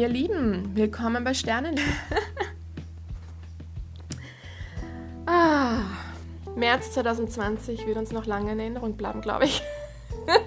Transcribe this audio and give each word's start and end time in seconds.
Ihr 0.00 0.08
Lieben, 0.08 0.74
willkommen 0.74 1.24
bei 1.24 1.34
Sternen. 1.34 1.76
ah, 5.26 5.80
März 6.56 6.92
2020 6.92 7.86
wird 7.86 7.98
uns 7.98 8.10
noch 8.10 8.24
lange 8.24 8.52
in 8.52 8.60
Erinnerung 8.60 8.96
bleiben, 8.96 9.20
glaube 9.20 9.44
ich. 9.44 9.62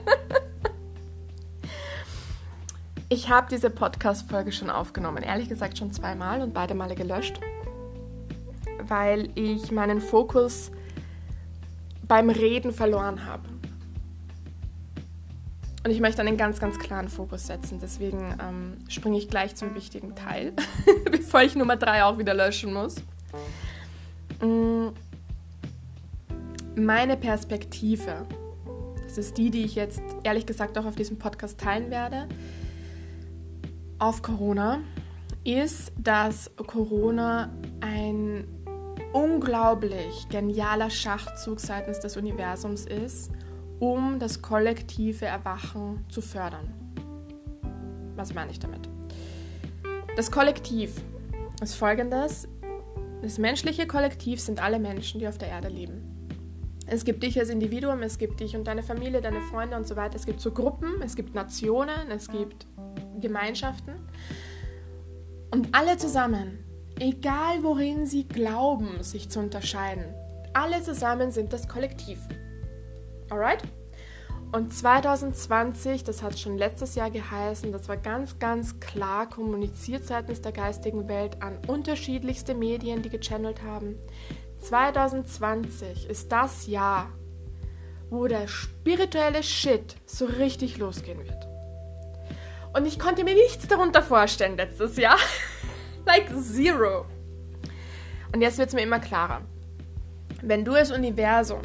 ich 3.09 3.30
habe 3.30 3.45
diese 3.52 3.70
Podcast-Folge 3.70 4.52
schon 4.52 4.71
aufgenommen, 4.71 5.21
ehrlich 5.21 5.50
gesagt 5.50 5.77
schon 5.77 5.94
zweimal 5.94 6.41
und 6.41 6.55
beide 6.55 6.73
Male 6.73 6.95
gelöscht, 6.95 7.40
weil 8.88 9.30
ich 9.35 9.72
meinen 9.72 10.02
Fokus 10.02 10.72
beim 12.08 12.31
Reden 12.31 12.73
verloren 12.73 13.27
habe. 13.27 13.52
Und 15.84 15.92
ich 15.92 16.00
möchte 16.00 16.22
einen 16.22 16.38
ganz, 16.38 16.60
ganz 16.60 16.80
klaren 16.80 17.10
Fokus 17.10 17.48
setzen. 17.48 17.80
Deswegen 17.82 18.38
ähm, 18.42 18.78
springe 18.88 19.18
ich 19.18 19.28
gleich 19.28 19.55
zum 19.55 19.76
wichtigen 19.76 20.16
Teil, 20.16 20.54
bevor 21.12 21.42
ich 21.42 21.56
Nummer 21.56 21.76
3 21.76 22.06
auch 22.06 22.18
wieder 22.18 22.34
löschen 22.34 22.73
muss. 22.73 22.96
Mm. 24.42 24.90
Meine 26.76 27.18
Perspektive, 27.18 28.26
das 29.04 29.20
ist 29.20 29.38
die, 29.38 29.52
die 29.52 29.64
ich 29.64 29.76
jetzt 29.76 30.02
ehrlich 30.23 30.48
gesagt 30.48 30.76
auch 30.78 30.86
auf 30.86 30.96
diesem 30.96 31.20
Podcast 31.20 31.59
teilen 31.59 31.92
werde, 31.92 32.28
auf 34.00 34.23
Corona, 34.23 34.80
ist, 35.44 35.92
dass 35.98 36.50
Corona 36.56 37.54
ein 37.81 38.48
unglaublich 39.12 40.28
genialer 40.30 40.90
Schachzug 40.90 41.59
seitens 41.59 42.00
des 42.00 42.18
Universums 42.18 42.86
ist 42.86 43.30
um 43.84 44.18
das 44.18 44.42
kollektive 44.42 45.26
Erwachen 45.26 46.05
zu 46.08 46.22
fördern. 46.22 46.73
Was 48.16 48.34
meine 48.34 48.50
ich 48.50 48.59
damit? 48.59 48.88
Das 50.16 50.31
Kollektiv 50.31 51.02
ist 51.62 51.75
folgendes. 51.75 52.48
Das 53.22 53.38
menschliche 53.38 53.86
Kollektiv 53.86 54.40
sind 54.40 54.64
alle 54.64 54.80
Menschen, 54.80 55.20
die 55.20 55.28
auf 55.28 55.38
der 55.38 55.50
Erde 55.50 55.67
leben. 55.67 56.02
Es 56.88 57.03
gibt 57.03 57.23
dich 57.23 57.38
als 57.38 57.50
Individuum, 57.50 58.03
es 58.03 58.17
gibt 58.17 58.40
dich 58.40 58.56
und 58.56 58.67
deine 58.67 58.84
Familie, 58.84 59.20
deine 59.20 59.42
Freunde 59.42 59.75
und 59.75 59.86
so 59.86 59.97
weiter. 59.97 60.16
Es 60.16 60.25
gibt 60.25 60.40
so 60.40 60.52
Gruppen, 60.52 61.02
es 61.02 61.18
gibt 61.18 61.36
Nationen, 61.36 62.09
es 62.09 62.30
gibt 62.30 62.66
Gemeinschaften. 63.20 63.95
Und 65.52 65.75
alle 65.75 65.97
zusammen, 65.97 66.64
egal 67.00 67.62
worin 67.64 68.06
sie 68.06 68.30
glauben, 68.30 69.03
sich 69.03 69.30
zu 69.30 69.42
unterscheiden, 69.42 70.06
alle 70.53 70.81
zusammen 70.81 71.31
sind 71.31 71.52
das 71.52 71.68
Kollektiv. 71.68 72.20
Alright? 73.34 73.64
Und 74.52 74.72
2020, 74.72 76.03
das 76.03 76.22
hat 76.22 76.38
schon 76.38 76.59
letztes 76.59 76.94
Jahr 76.94 77.09
geheißen, 77.09 77.72
das 77.72 77.90
war 77.90 77.98
ganz, 77.98 78.38
ganz 78.38 78.80
klar 78.80 79.28
kommuniziert 79.28 80.06
seitens 80.06 80.42
der 80.42 80.52
geistigen 80.52 81.08
Welt 81.08 81.42
an 81.42 81.58
unterschiedlichste 81.66 82.53
Medien, 82.53 83.02
die 83.02 83.09
gechannelt 83.09 83.64
haben. 83.64 83.95
2020 84.59 86.08
ist 86.08 86.31
das 86.31 86.67
Jahr, 86.67 87.09
wo 88.12 88.28
der 88.28 88.48
spirituelle 88.48 89.42
Shit 89.42 89.95
so 90.06 90.25
richtig 90.25 90.78
losgehen 90.78 91.25
wird. 91.25 91.47
Und 92.78 92.86
ich 92.86 93.00
konnte 93.00 93.23
mir 93.23 93.34
nichts 93.34 93.68
darunter 93.68 94.03
vorstellen 94.03 94.58
letztes 94.58 94.97
Jahr. 94.97 95.18
like 96.06 96.30
zero. 96.40 97.08
Und 98.31 98.42
jetzt 98.42 98.59
wird 98.59 98.68
es 98.70 98.75
mir 98.75 98.84
immer 98.84 99.00
klarer. 99.00 99.42
Wenn 100.44 100.64
du 100.64 100.75
als 100.75 100.92
Universum 100.92 101.62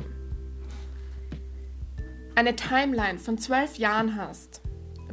eine 2.39 2.55
Timeline 2.55 3.19
von 3.19 3.37
zwölf 3.37 3.79
Jahren 3.79 4.15
hast, 4.15 4.63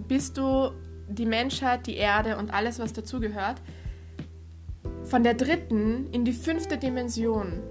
bist 0.08 0.38
du 0.38 0.70
die 1.10 1.26
Menschheit, 1.26 1.88
die 1.88 1.96
Erde 1.96 2.38
und 2.38 2.54
alles, 2.54 2.78
was 2.78 2.94
dazugehört, 2.94 3.64
von 5.06 5.24
der 5.24 5.34
dritten 5.34 6.08
in 6.12 6.24
die 6.24 6.34
fünfte 6.34 6.78
Dimension, 6.78 7.64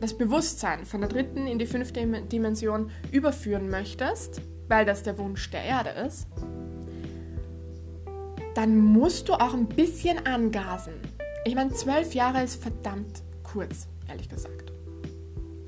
das 0.00 0.18
Bewusstsein 0.18 0.86
von 0.86 1.02
der 1.02 1.08
dritten 1.08 1.46
in 1.46 1.60
die 1.60 1.66
fünfte 1.66 2.04
Dimension 2.22 2.90
überführen 3.12 3.70
möchtest, 3.70 4.42
weil 4.66 4.84
das 4.84 5.04
der 5.04 5.16
Wunsch 5.16 5.48
der 5.50 5.62
Erde 5.62 5.90
ist, 5.90 6.26
dann 8.56 8.76
musst 8.76 9.28
du 9.28 9.34
auch 9.34 9.54
ein 9.54 9.68
bisschen 9.68 10.26
angasen. 10.26 10.94
Ich 11.44 11.54
meine, 11.54 11.70
zwölf 11.74 12.12
Jahre 12.12 12.42
ist 12.42 12.60
verdammt 12.60 13.22
kurz, 13.44 13.86
ehrlich 14.08 14.28
gesagt. 14.28 14.72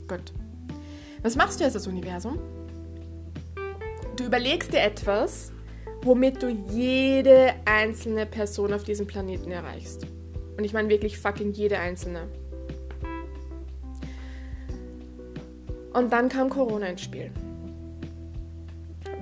Gut. 0.08 0.32
Was 1.22 1.36
machst 1.36 1.60
du 1.60 1.64
jetzt 1.64 1.76
als 1.76 1.86
Universum? 1.86 2.38
Du 4.16 4.24
überlegst 4.24 4.72
dir 4.72 4.80
etwas, 4.80 5.52
womit 6.02 6.42
du 6.42 6.48
jede 6.48 7.54
einzelne 7.64 8.26
Person 8.26 8.72
auf 8.72 8.82
diesem 8.82 9.06
Planeten 9.06 9.52
erreichst. 9.52 10.06
Und 10.56 10.64
ich 10.64 10.72
meine 10.72 10.88
wirklich 10.88 11.18
fucking 11.18 11.52
jede 11.52 11.78
einzelne. 11.78 12.28
Und 15.92 16.12
dann 16.12 16.28
kam 16.28 16.50
Corona 16.50 16.86
ins 16.86 17.02
Spiel. 17.02 17.30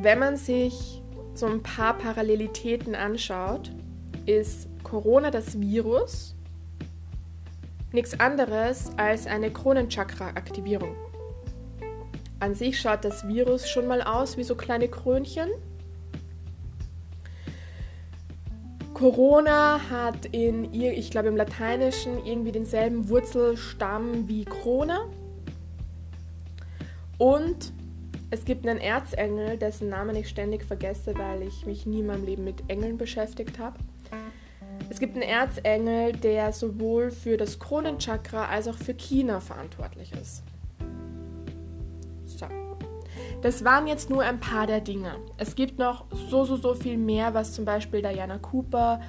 Wenn 0.01 0.19
man 0.19 0.37
sich 0.37 1.03
so 1.35 1.47
ein 1.47 1.63
paar 1.63 1.99
Parallelitäten 1.99 2.95
anschaut, 2.95 3.71
ist 4.25 4.69
Corona 4.83 5.31
das 5.31 5.61
Virus 5.61 6.35
nichts 7.93 8.19
anderes 8.19 8.91
als 8.97 9.27
eine 9.27 9.51
Kronenchakra-Aktivierung. 9.51 10.95
An 12.41 12.55
sich 12.55 12.81
schaut 12.81 13.05
das 13.05 13.29
Virus 13.29 13.69
schon 13.69 13.87
mal 13.87 14.01
aus 14.01 14.39
wie 14.39 14.45
so 14.45 14.55
kleine 14.55 14.89
Krönchen. 14.89 15.51
Corona 18.95 19.81
hat 19.91 20.27
in, 20.27 20.75
ich 20.75 21.11
glaube 21.11 21.29
im 21.29 21.37
Lateinischen, 21.37 22.25
irgendwie 22.25 22.53
denselben 22.53 23.09
Wurzelstamm 23.09 24.27
wie 24.27 24.45
Krone. 24.45 24.99
Und 27.19 27.73
es 28.31 28.45
gibt 28.45 28.67
einen 28.67 28.79
Erzengel, 28.79 29.59
dessen 29.59 29.91
Namen 29.91 30.17
ich 30.17 30.29
ständig 30.29 30.65
vergesse, 30.65 31.15
weil 31.19 31.43
ich 31.43 31.67
mich 31.67 31.85
nie 31.85 32.01
in 32.01 32.07
meinem 32.07 32.25
Leben 32.25 32.45
mit 32.45 32.63
Engeln 32.69 32.97
beschäftigt 32.97 33.59
habe. 33.59 33.79
Es 34.89 34.99
gibt 34.99 35.15
einen 35.15 35.23
Erzengel, 35.23 36.13
der 36.13 36.53
sowohl 36.53 37.11
für 37.11 37.37
das 37.37 37.59
Kronenchakra 37.59 38.47
als 38.47 38.69
auch 38.69 38.77
für 38.77 38.95
China 38.95 39.41
verantwortlich 39.41 40.13
ist. 40.13 40.43
Das 43.43 43.65
waren 43.65 43.87
jetzt 43.87 44.11
nur 44.11 44.23
ein 44.23 44.39
paar 44.39 44.67
der 44.67 44.81
Dinge. 44.81 45.17
Es 45.39 45.55
gibt 45.55 45.79
noch 45.79 46.05
so, 46.29 46.45
so, 46.45 46.57
so 46.57 46.75
viel 46.75 46.99
mehr, 46.99 47.33
was 47.33 47.55
zum 47.55 47.65
Beispiel 47.65 48.03
Diana 48.03 48.39
Cooper 48.39 49.01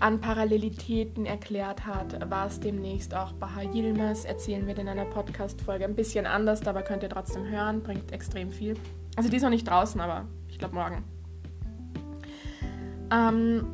an 0.00 0.20
Parallelitäten 0.20 1.24
erklärt 1.24 1.86
hat, 1.86 2.18
was 2.30 2.60
demnächst 2.60 3.14
auch 3.14 3.32
Baha 3.32 3.62
Yilmaz 3.62 4.24
erzählen 4.24 4.66
wird 4.66 4.78
in 4.78 4.88
einer 4.88 5.06
Podcast-Folge. 5.06 5.86
Ein 5.86 5.94
bisschen 5.94 6.26
anders, 6.26 6.66
aber 6.66 6.82
könnt 6.82 7.02
ihr 7.02 7.08
trotzdem 7.08 7.48
hören, 7.48 7.82
bringt 7.82 8.12
extrem 8.12 8.50
viel. 8.50 8.74
Also 9.16 9.30
die 9.30 9.36
ist 9.36 9.42
noch 9.42 9.50
nicht 9.50 9.66
draußen, 9.66 10.00
aber 10.00 10.26
ich 10.48 10.58
glaube 10.58 10.74
morgen. 10.74 11.02
Ähm, 13.10 13.66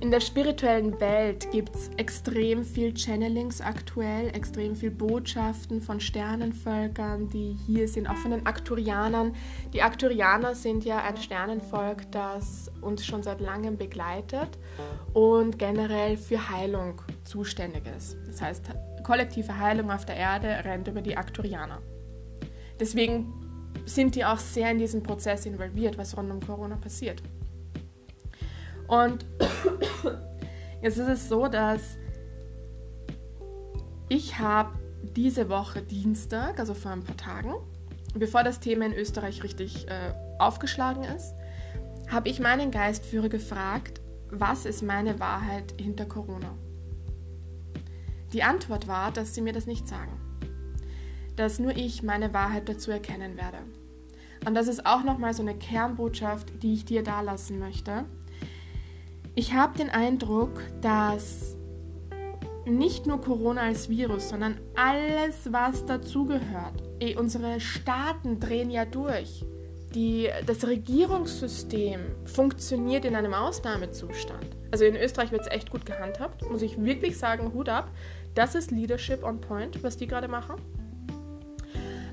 in 0.00 0.12
der 0.12 0.20
spirituellen 0.20 1.00
Welt 1.00 1.50
gibt 1.50 1.74
es 1.74 1.90
extrem 1.96 2.64
viel 2.64 2.94
Channelings 2.94 3.60
aktuell, 3.60 4.28
extrem 4.28 4.76
viel 4.76 4.90
Botschaften 4.92 5.80
von 5.80 6.00
Sternenvölkern, 6.00 7.28
die 7.28 7.56
hier 7.66 7.88
sind, 7.88 8.06
auch 8.06 8.16
von 8.16 8.30
den 8.30 8.46
Akturianern. 8.46 9.34
Die 9.72 9.82
Akturianer 9.82 10.54
sind 10.54 10.84
ja 10.84 11.02
ein 11.02 11.16
Sternenvolk, 11.16 12.10
das 12.12 12.70
uns 12.80 13.04
schon 13.04 13.24
seit 13.24 13.40
langem 13.40 13.76
begleitet 13.76 14.58
und 15.14 15.58
generell 15.58 16.16
für 16.16 16.48
Heilung 16.48 17.02
zuständig 17.24 17.82
ist. 17.96 18.16
Das 18.26 18.40
heißt, 18.40 18.66
kollektive 19.02 19.58
Heilung 19.58 19.90
auf 19.90 20.06
der 20.06 20.16
Erde 20.16 20.48
rennt 20.64 20.86
über 20.86 21.02
die 21.02 21.16
Akturianer. 21.16 21.82
Deswegen 22.78 23.32
sind 23.84 24.14
die 24.14 24.24
auch 24.24 24.38
sehr 24.38 24.70
in 24.70 24.78
diesen 24.78 25.02
Prozess 25.02 25.44
involviert, 25.44 25.98
was 25.98 26.16
rund 26.16 26.30
um 26.30 26.40
Corona 26.40 26.76
passiert. 26.76 27.20
Und 28.88 29.24
jetzt 30.82 30.98
ist 30.98 31.08
es 31.08 31.28
so, 31.28 31.46
dass 31.46 31.98
ich 34.08 34.38
habe 34.38 34.70
diese 35.14 35.48
Woche 35.48 35.82
Dienstag, 35.82 36.58
also 36.58 36.74
vor 36.74 36.92
ein 36.92 37.04
paar 37.04 37.16
Tagen, 37.16 37.54
bevor 38.14 38.42
das 38.42 38.60
Thema 38.60 38.86
in 38.86 38.94
Österreich 38.94 39.42
richtig 39.42 39.86
äh, 39.86 40.14
aufgeschlagen 40.38 41.04
ist, 41.04 41.34
habe 42.08 42.30
ich 42.30 42.40
meinen 42.40 42.70
Geistführer 42.70 43.28
gefragt, 43.28 44.00
was 44.30 44.64
ist 44.64 44.82
meine 44.82 45.20
Wahrheit 45.20 45.74
hinter 45.78 46.06
Corona? 46.06 46.54
Die 48.32 48.42
Antwort 48.42 48.88
war, 48.88 49.10
dass 49.10 49.34
sie 49.34 49.40
mir 49.40 49.52
das 49.52 49.66
nicht 49.66 49.88
sagen. 49.88 50.12
Dass 51.36 51.58
nur 51.58 51.76
ich 51.76 52.02
meine 52.02 52.34
Wahrheit 52.34 52.68
dazu 52.68 52.90
erkennen 52.90 53.36
werde. 53.36 53.58
Und 54.46 54.54
das 54.54 54.68
ist 54.68 54.86
auch 54.86 55.02
nochmal 55.02 55.34
so 55.34 55.42
eine 55.42 55.54
Kernbotschaft, 55.54 56.62
die 56.62 56.74
ich 56.74 56.84
dir 56.84 57.02
da 57.02 57.20
lassen 57.20 57.58
möchte. 57.58 58.04
Ich 59.38 59.54
habe 59.54 59.78
den 59.78 59.88
Eindruck, 59.88 60.50
dass 60.80 61.56
nicht 62.66 63.06
nur 63.06 63.20
Corona 63.20 63.60
als 63.60 63.88
Virus, 63.88 64.30
sondern 64.30 64.58
alles, 64.74 65.52
was 65.52 65.86
dazugehört. 65.86 66.82
Unsere 67.16 67.60
Staaten 67.60 68.40
drehen 68.40 68.68
ja 68.68 68.84
durch. 68.84 69.44
Die, 69.94 70.28
das 70.44 70.66
Regierungssystem 70.66 72.00
funktioniert 72.24 73.04
in 73.04 73.14
einem 73.14 73.32
Ausnahmezustand. 73.32 74.56
Also 74.72 74.86
in 74.86 74.96
Österreich 74.96 75.30
wird 75.30 75.42
es 75.42 75.52
echt 75.52 75.70
gut 75.70 75.86
gehandhabt, 75.86 76.42
muss 76.50 76.62
ich 76.62 76.82
wirklich 76.84 77.16
sagen, 77.16 77.52
Hut 77.54 77.68
ab. 77.68 77.92
Das 78.34 78.56
ist 78.56 78.72
Leadership 78.72 79.22
on 79.22 79.40
Point, 79.40 79.84
was 79.84 79.96
die 79.96 80.08
gerade 80.08 80.26
machen. 80.26 80.56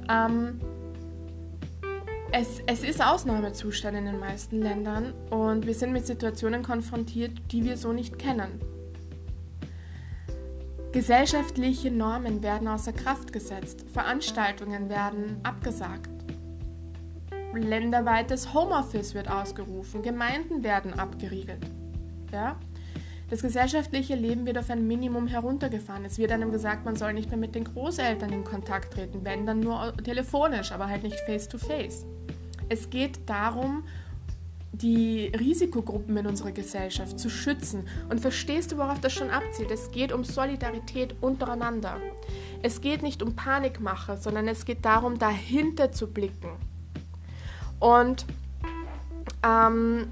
Ähm, 0.08 0.60
es, 2.38 2.62
es 2.66 2.84
ist 2.84 3.02
Ausnahmezustand 3.02 3.96
in 3.96 4.06
den 4.06 4.20
meisten 4.20 4.62
Ländern 4.62 5.14
und 5.30 5.66
wir 5.66 5.74
sind 5.74 5.94
mit 5.94 6.06
Situationen 6.06 6.64
konfrontiert, 6.64 7.32
die 7.52 7.64
wir 7.64 7.78
so 7.78 7.94
nicht 7.94 8.20
kennen. 8.20 8.60
Gesellschaftliche 10.92 11.92
Normen 11.92 12.44
werden 12.44 12.68
außer 12.68 12.92
Kraft 12.92 13.32
gesetzt, 13.32 13.86
Veranstaltungen 13.94 14.90
werden 14.90 15.40
abgesagt, 15.44 16.10
länderweites 17.54 18.54
Homeoffice 18.54 19.14
wird 19.14 19.32
ausgerufen, 19.32 20.02
Gemeinden 20.02 20.62
werden 20.62 20.94
abgeriegelt. 20.94 21.66
Ja? 22.34 22.60
Das 23.30 23.42
gesellschaftliche 23.42 24.16
Leben 24.16 24.46
wird 24.46 24.58
auf 24.58 24.70
ein 24.70 24.86
Minimum 24.88 25.28
heruntergefahren. 25.28 26.06
Es 26.06 26.18
wird 26.18 26.32
einem 26.32 26.52
gesagt, 26.52 26.86
man 26.86 26.96
soll 26.96 27.14
nicht 27.14 27.30
mehr 27.30 27.40
mit 27.40 27.56
den 27.56 27.64
Großeltern 27.64 28.32
in 28.32 28.44
Kontakt 28.44 28.94
treten, 28.94 29.22
wenn 29.24 29.46
dann 29.46 29.62
nur 29.62 29.94
telefonisch, 30.04 30.72
aber 30.72 30.88
halt 30.88 31.04
nicht 31.04 31.20
face-to-face. 31.22 32.04
-face. 32.04 32.06
Es 32.70 32.90
geht 32.90 33.20
darum, 33.28 33.84
die 34.82 35.28
Risikogruppen 35.28 36.18
in 36.18 36.28
unserer 36.28 36.52
Gesellschaft 36.52 37.20
zu 37.20 37.30
schützen. 37.30 37.88
Und 38.10 38.20
verstehst 38.20 38.72
du, 38.72 38.78
worauf 38.78 39.00
das 39.00 39.14
schon 39.14 39.30
abzielt? 39.30 39.72
Es 39.72 39.92
geht 39.92 40.12
um 40.12 40.24
Solidarität 40.24 41.16
untereinander. 41.22 42.00
Es 42.62 42.82
geht 42.82 43.02
nicht 43.02 43.24
um 43.24 43.36
Panikmache, 43.36 44.18
sondern 44.18 44.48
es 44.48 44.66
geht 44.66 44.84
darum, 44.84 45.18
dahinter 45.18 45.92
zu 45.92 46.08
blicken. 46.08 46.50
Und 47.80 48.26
ähm, 49.44 50.08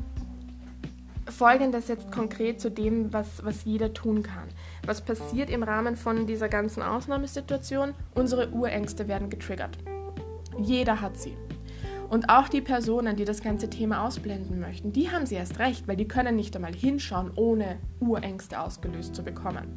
folgendes 1.34 1.88
jetzt 1.88 2.12
konkret 2.12 2.62
zu 2.62 2.72
dem, 2.72 3.12
was, 3.12 3.44
was 3.44 3.66
jeder 3.66 3.94
tun 3.94 4.24
kann. 4.24 4.48
Was 4.86 5.02
passiert 5.02 5.50
im 5.50 5.64
Rahmen 5.64 5.96
von 5.96 6.26
dieser 6.28 6.48
ganzen 6.48 6.82
Ausnahmesituation? 6.82 7.94
Unsere 8.16 8.50
Urängste 8.52 9.08
werden 9.08 9.30
getriggert. 9.30 9.78
Jeder 10.60 11.02
hat 11.02 11.18
sie. 11.18 11.36
Und 12.10 12.30
auch 12.30 12.48
die 12.48 12.62
Personen, 12.62 13.16
die 13.16 13.26
das 13.26 13.42
ganze 13.42 13.70
Thema 13.70 14.06
ausblenden 14.06 14.60
möchten, 14.60 14.94
die 14.94 15.10
haben 15.10 15.26
sie 15.26 15.36
erst 15.36 15.58
recht, 15.60 15.88
weil 15.88 15.96
die 15.96 16.08
können 16.08 16.36
nicht 16.36 16.56
einmal 16.56 16.74
hinschauen, 16.74 17.32
ohne 17.36 17.80
Urängste 18.00 18.60
ausgelöst 18.60 19.16
zu 19.16 19.24
bekommen. 19.24 19.68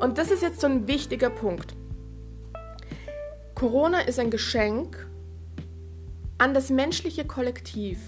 Und 0.00 0.18
das 0.18 0.30
ist 0.30 0.42
jetzt 0.42 0.60
so 0.60 0.66
ein 0.66 0.88
wichtiger 0.88 1.30
Punkt. 1.30 1.76
Corona 3.54 4.00
ist 4.00 4.18
ein 4.18 4.30
Geschenk 4.30 5.06
an 6.38 6.54
das 6.54 6.70
menschliche 6.70 7.24
Kollektiv, 7.24 7.98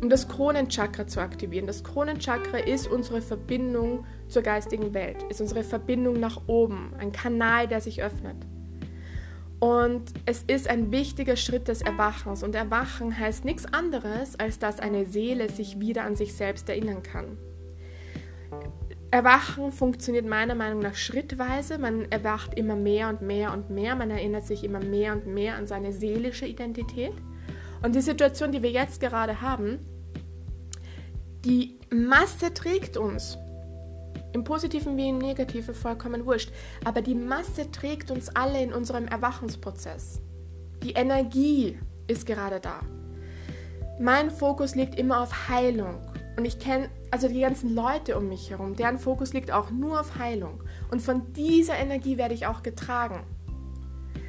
um 0.00 0.08
das 0.08 0.28
Kronenchakra 0.28 1.06
zu 1.06 1.20
aktivieren. 1.20 1.66
Das 1.66 1.82
Kronenchakra 1.82 2.58
ist 2.58 2.86
unsere 2.86 3.20
Verbindung 3.20 4.04
zur 4.28 4.42
geistigen 4.42 4.94
Welt, 4.94 5.24
ist 5.28 5.40
unsere 5.40 5.64
Verbindung 5.64 6.20
nach 6.20 6.42
oben, 6.46 6.92
ein 6.98 7.12
Kanal, 7.12 7.66
der 7.66 7.80
sich 7.80 8.02
öffnet. 8.02 8.36
Und 9.60 10.12
es 10.24 10.44
ist 10.44 10.68
ein 10.70 10.92
wichtiger 10.92 11.34
Schritt 11.34 11.66
des 11.66 11.82
Erwachens. 11.82 12.44
Und 12.44 12.54
Erwachen 12.54 13.18
heißt 13.18 13.44
nichts 13.44 13.66
anderes, 13.66 14.38
als 14.38 14.60
dass 14.60 14.78
eine 14.78 15.06
Seele 15.06 15.50
sich 15.50 15.80
wieder 15.80 16.04
an 16.04 16.14
sich 16.14 16.34
selbst 16.34 16.68
erinnern 16.68 17.02
kann. 17.02 17.36
Erwachen 19.10 19.72
funktioniert 19.72 20.26
meiner 20.26 20.54
Meinung 20.54 20.80
nach 20.80 20.94
schrittweise. 20.94 21.78
Man 21.78 22.10
erwacht 22.12 22.54
immer 22.54 22.76
mehr 22.76 23.08
und 23.08 23.22
mehr 23.22 23.52
und 23.52 23.70
mehr. 23.70 23.96
Man 23.96 24.10
erinnert 24.10 24.46
sich 24.46 24.62
immer 24.62 24.80
mehr 24.80 25.14
und 25.14 25.26
mehr 25.26 25.56
an 25.56 25.66
seine 25.66 25.92
seelische 25.92 26.46
Identität. 26.46 27.14
Und 27.82 27.94
die 27.94 28.00
Situation, 28.00 28.52
die 28.52 28.62
wir 28.62 28.70
jetzt 28.70 29.00
gerade 29.00 29.40
haben, 29.40 29.78
die 31.48 31.78
Masse 31.90 32.52
trägt 32.52 32.98
uns. 32.98 33.38
Im 34.34 34.44
Positiven 34.44 34.98
wie 34.98 35.08
im 35.08 35.16
Negativen 35.16 35.74
vollkommen 35.74 36.26
wurscht. 36.26 36.52
Aber 36.84 37.00
die 37.00 37.14
Masse 37.14 37.70
trägt 37.70 38.10
uns 38.10 38.28
alle 38.28 38.62
in 38.62 38.74
unserem 38.74 39.08
Erwachungsprozess. 39.08 40.20
Die 40.82 40.92
Energie 40.92 41.78
ist 42.06 42.26
gerade 42.26 42.60
da. 42.60 42.80
Mein 43.98 44.30
Fokus 44.30 44.74
liegt 44.74 44.98
immer 44.98 45.22
auf 45.22 45.48
Heilung. 45.48 46.02
Und 46.36 46.44
ich 46.44 46.58
kenne 46.58 46.90
also 47.10 47.28
die 47.28 47.40
ganzen 47.40 47.74
Leute 47.74 48.18
um 48.18 48.28
mich 48.28 48.50
herum, 48.50 48.76
deren 48.76 48.98
Fokus 48.98 49.32
liegt 49.32 49.50
auch 49.50 49.70
nur 49.70 50.00
auf 50.00 50.18
Heilung. 50.18 50.62
Und 50.90 51.00
von 51.00 51.32
dieser 51.32 51.78
Energie 51.78 52.18
werde 52.18 52.34
ich 52.34 52.46
auch 52.46 52.62
getragen. 52.62 53.24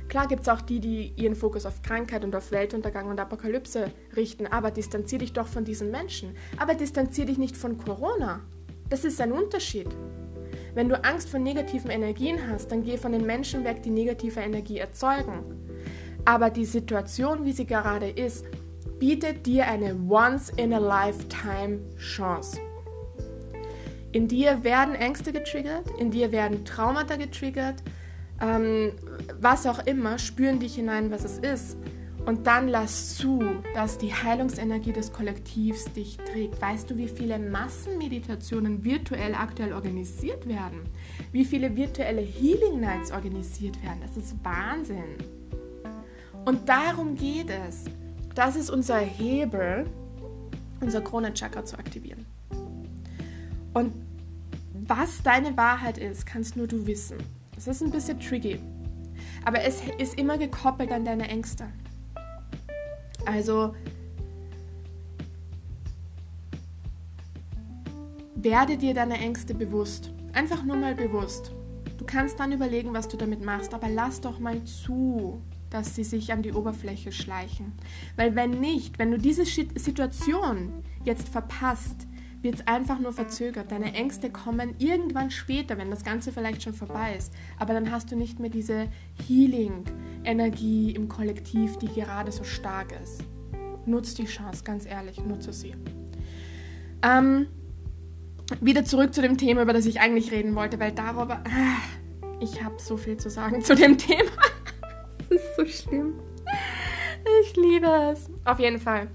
Klar 0.10 0.28
gibt 0.28 0.42
es 0.42 0.50
auch 0.50 0.62
die, 0.62 0.80
die 0.80 1.14
ihren 1.16 1.36
Fokus 1.36 1.68
auf 1.68 1.84
Krankheit 1.84 2.24
und 2.24 2.36
auf 2.36 2.52
Weltuntergang 2.52 3.08
und 3.08 3.20
Apokalypse 3.20 3.92
richten, 4.16 4.48
aber 4.48 4.72
distanziere 4.72 5.20
dich 5.20 5.34
doch 5.34 5.46
von 5.46 5.64
diesen 5.64 5.92
Menschen. 5.92 6.36
Aber 6.58 6.74
distanziere 6.74 7.28
dich 7.28 7.38
nicht 7.38 7.56
von 7.56 7.78
Corona. 7.78 8.42
Das 8.90 9.06
ist 9.06 9.22
ein 9.22 9.32
Unterschied. 9.32 9.86
Wenn 10.74 10.90
du 10.90 11.00
Angst 11.04 11.30
vor 11.30 11.40
negativen 11.40 11.92
Energien 11.92 12.40
hast, 12.50 12.72
dann 12.72 12.84
geh 12.84 12.98
von 12.98 13.12
den 13.12 13.28
Menschen 13.28 13.64
weg, 13.64 13.84
die 13.84 13.92
negative 13.92 14.40
Energie 14.40 14.80
erzeugen. 14.80 15.44
Aber 16.26 16.50
die 16.50 16.66
Situation, 16.66 17.46
wie 17.46 17.54
sie 17.54 17.68
gerade 17.68 18.10
ist, 18.10 18.48
bietet 18.98 19.46
dir 19.46 19.68
eine 19.68 19.96
Once-in-a-Lifetime-Chance. 20.10 22.58
In 24.12 24.28
dir 24.28 24.64
werden 24.64 24.96
Ängste 24.96 25.32
getriggert, 25.32 25.86
in 26.00 26.10
dir 26.10 26.32
werden 26.32 26.66
Traumata 26.66 27.16
getriggert, 27.16 27.84
ähm, 28.42 28.94
was 29.40 29.66
auch 29.66 29.86
immer, 29.86 30.18
spüren 30.18 30.60
dich 30.60 30.76
hinein, 30.76 31.12
was 31.12 31.24
es 31.24 31.38
ist. 31.40 31.78
Und 32.26 32.46
dann 32.48 32.68
lass 32.68 33.16
zu, 33.16 33.42
dass 33.74 33.98
die 33.98 34.14
Heilungsenergie 34.14 34.94
des 34.94 35.12
Kollektivs 35.12 35.86
dich 35.94 36.18
trägt. 36.18 36.62
Weißt 36.62 36.90
du, 36.90 36.98
wie 36.98 37.08
viele 37.08 37.40
Massenmeditationen 37.40 38.84
virtuell 38.84 39.34
aktuell 39.34 39.74
organisiert 39.74 40.48
werden? 40.48 40.82
Wie 41.32 41.46
viele 41.46 41.76
virtuelle 41.76 42.22
Healing 42.22 42.82
Nights 42.82 43.12
organisiert 43.12 43.82
werden? 43.84 44.00
Das 44.02 44.18
ist 44.18 44.36
Wahnsinn. 44.44 45.16
Und 46.46 46.68
darum 46.68 47.16
geht 47.16 47.50
es. 47.50 47.86
Das 48.36 48.56
ist 48.56 48.70
unser 48.70 49.00
Hebel, 49.00 49.86
unser 50.82 51.02
Kronenchakra 51.02 51.66
zu 51.66 51.78
aktivieren. 51.80 52.26
Und 53.74 53.94
was 54.88 55.22
deine 55.24 55.56
Wahrheit 55.58 55.98
ist, 55.98 56.26
kannst 56.26 56.58
nur 56.58 56.68
du 56.68 56.86
wissen. 56.86 57.18
Das 57.56 57.68
ist 57.68 57.82
ein 57.82 57.92
bisschen 57.92 58.20
tricky. 58.20 58.60
Aber 59.46 59.62
es 59.62 59.82
ist 59.98 60.20
immer 60.20 60.38
gekoppelt 60.38 60.92
an 60.92 61.06
deine 61.06 61.28
Ängste. 61.28 61.66
Also 63.26 63.74
werde 68.36 68.78
dir 68.78 68.94
deine 68.94 69.18
Ängste 69.18 69.54
bewusst. 69.54 70.12
Einfach 70.34 70.64
nur 70.64 70.78
mal 70.78 70.96
bewusst. 70.96 71.52
Du 71.98 72.06
kannst 72.06 72.40
dann 72.40 72.52
überlegen, 72.52 72.94
was 72.94 73.08
du 73.08 73.18
damit 73.18 73.44
machst, 73.44 73.74
aber 73.74 73.90
lass 73.90 74.22
doch 74.22 74.40
mal 74.40 74.64
zu, 74.64 75.42
dass 75.70 75.96
sie 75.96 76.04
sich 76.04 76.32
an 76.32 76.42
die 76.42 76.54
Oberfläche 76.54 77.12
schleichen. 77.12 77.74
Weil 78.16 78.36
wenn 78.36 78.52
nicht, 78.52 79.00
wenn 79.00 79.12
du 79.12 79.18
diese 79.18 79.46
Situation 79.46 80.84
jetzt 81.04 81.30
verpasst, 81.30 82.08
wird 82.42 82.56
es 82.56 82.68
einfach 82.68 83.00
nur 83.00 83.14
verzögert. 83.14 83.72
Deine 83.72 83.94
Ängste 83.94 84.30
kommen 84.30 84.76
irgendwann 84.78 85.32
später, 85.32 85.78
wenn 85.78 85.92
das 85.92 86.04
Ganze 86.04 86.32
vielleicht 86.32 86.64
schon 86.64 86.74
vorbei 86.74 87.16
ist. 87.18 87.34
Aber 87.58 87.74
dann 87.74 87.92
hast 87.92 88.12
du 88.12 88.16
nicht 88.16 88.40
mehr 88.40 88.50
diese 88.50 88.88
Healing-Energie 89.28 90.92
im 90.92 91.10
Kollektiv, 91.10 91.78
die 91.78 91.88
gerade 91.88 92.32
so 92.32 92.44
stark 92.44 92.94
ist. 93.04 93.24
Nutz 93.86 94.14
die 94.14 94.26
Chance, 94.26 94.64
ganz 94.64 94.86
ehrlich, 94.86 95.24
nutze 95.24 95.52
sie. 95.52 95.76
Ähm, 97.02 97.48
wieder 98.62 98.84
zurück 98.84 99.14
zu 99.14 99.22
dem 99.22 99.38
Thema, 99.38 99.62
über 99.62 99.74
das 99.74 99.86
ich 99.86 100.00
eigentlich 100.00 100.32
reden 100.32 100.56
wollte, 100.56 100.80
weil 100.80 100.92
darüber. 100.92 101.44
Äh, 101.46 102.44
ich 102.44 102.64
habe 102.64 102.76
so 102.78 102.98
viel 102.98 103.18
zu 103.18 103.30
sagen 103.30 103.62
zu 103.64 103.76
dem 103.76 103.98
Thema. 103.98 104.32
das 105.30 105.40
ist 105.40 105.56
so 105.56 105.66
schlimm. 105.66 106.14
Ich 107.42 107.56
liebe 107.56 107.88
es. 108.12 108.30
Auf 108.46 108.60
jeden 108.60 108.80
Fall. 108.80 109.10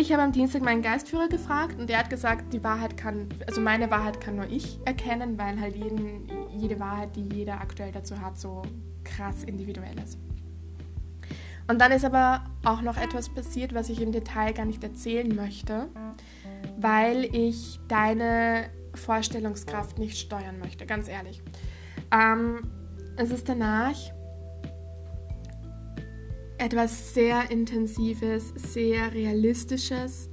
Ich 0.00 0.14
habe 0.14 0.22
am 0.22 0.32
Dienstag 0.32 0.62
meinen 0.62 0.80
Geistführer 0.80 1.28
gefragt 1.28 1.78
und 1.78 1.90
der 1.90 1.98
hat 1.98 2.08
gesagt, 2.08 2.54
die 2.54 2.64
Wahrheit 2.64 2.96
kann, 2.96 3.28
also 3.46 3.60
meine 3.60 3.90
Wahrheit 3.90 4.18
kann 4.18 4.36
nur 4.36 4.46
ich 4.46 4.78
erkennen, 4.86 5.36
weil 5.36 5.60
halt 5.60 5.76
jeden, 5.76 6.26
jede 6.56 6.80
Wahrheit, 6.80 7.14
die 7.16 7.28
jeder 7.28 7.60
aktuell 7.60 7.92
dazu 7.92 8.18
hat, 8.18 8.38
so 8.38 8.62
krass 9.04 9.44
individuell 9.44 9.98
ist. 10.02 10.18
Und 11.68 11.82
dann 11.82 11.92
ist 11.92 12.06
aber 12.06 12.44
auch 12.64 12.80
noch 12.80 12.96
etwas 12.96 13.28
passiert, 13.28 13.74
was 13.74 13.90
ich 13.90 14.00
im 14.00 14.10
Detail 14.10 14.54
gar 14.54 14.64
nicht 14.64 14.82
erzählen 14.82 15.36
möchte, 15.36 15.90
weil 16.78 17.24
ich 17.36 17.78
deine 17.86 18.70
Vorstellungskraft 18.94 19.98
nicht 19.98 20.16
steuern 20.16 20.60
möchte, 20.60 20.86
ganz 20.86 21.08
ehrlich. 21.08 21.42
Ähm, 22.10 22.62
es 23.18 23.30
ist 23.30 23.50
danach 23.50 23.94
etwas 26.60 27.14
sehr 27.14 27.50
Intensives, 27.50 28.52
sehr 28.54 29.14
Realistisches 29.14 30.28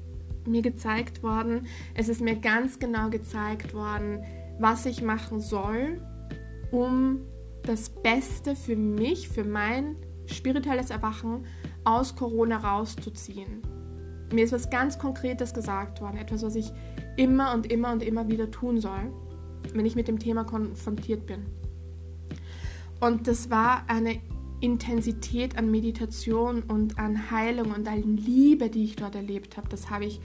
mir 0.46 0.62
gezeigt 0.62 1.24
worden. 1.24 1.68
Es 1.94 2.10
ist 2.10 2.22
mir 2.22 2.36
ganz 2.36 2.80
genau 2.80 3.10
gezeigt 3.10 3.74
worden, 3.74 4.24
was 4.60 4.86
ich 4.86 5.02
machen 5.02 5.40
soll, 5.40 6.02
um 6.72 7.22
das 7.64 7.90
Beste 7.90 8.56
für 8.56 8.76
mich, 8.76 9.30
für 9.30 9.46
mein 9.46 9.96
spirituelles 10.26 10.90
Erwachen 10.90 11.46
aus 11.86 12.16
Corona 12.16 12.58
rauszuziehen. 12.58 13.62
mir 14.34 14.44
ist 14.44 14.52
was 14.52 14.70
ganz 14.70 15.00
Konkretes 15.00 15.54
gesagt 15.54 16.02
worden, 16.02 16.18
etwas, 16.18 16.44
was 16.44 16.56
ich 16.56 16.72
immer 17.16 17.54
und 17.54 17.72
immer 17.72 17.94
und 17.94 18.04
immer 18.04 18.28
wieder 18.28 18.52
tun 18.52 18.82
soll, 18.82 19.14
wenn 19.74 19.86
ich 19.86 19.96
mit 19.96 20.10
dem 20.10 20.20
Thema 20.20 20.44
konfrontiert 20.44 21.26
bin. 21.26 21.46
Und 23.00 23.28
das 23.28 23.50
war 23.50 23.84
eine 23.88 24.20
Intensität 24.60 25.58
an 25.58 25.70
Meditation 25.70 26.64
und 26.64 26.98
an 26.98 27.32
Heilung 27.32 27.72
und 27.72 27.88
an 27.88 28.18
Liebe, 28.18 28.70
die 28.70 28.86
ich 28.86 28.96
dort 28.96 29.16
erlebt 29.16 29.58
habe. 29.58 29.70
Das 29.70 29.90
habe 29.90 30.06
ich, 30.06 30.20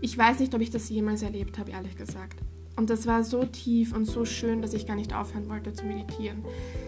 ich 0.00 0.16
weiß 0.16 0.40
nicht, 0.40 0.54
ob 0.54 0.60
ich 0.60 0.70
das 0.70 0.88
jemals 0.88 1.22
erlebt 1.22 1.58
habe, 1.58 1.70
ehrlich 1.70 1.96
gesagt. 1.96 2.40
Und 2.76 2.90
das 2.90 3.08
war 3.08 3.24
so 3.24 3.44
tief 3.44 3.92
und 3.92 4.04
so 4.04 4.24
schön, 4.24 4.62
dass 4.62 4.72
ich 4.72 4.86
gar 4.86 4.94
nicht 4.94 5.12
aufhören 5.12 5.48
wollte 5.48 5.72
zu 5.72 5.84
meditieren. 5.84 6.44